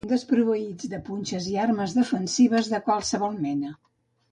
[0.11, 3.79] Desproveïts de punxes i armes defensives de qualsevol mena.